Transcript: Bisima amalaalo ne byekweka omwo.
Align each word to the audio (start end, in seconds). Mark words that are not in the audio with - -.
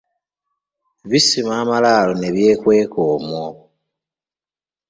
Bisima 1.09 1.51
amalaalo 1.63 2.13
ne 2.17 2.29
byekweka 2.35 2.99
omwo. 3.15 3.45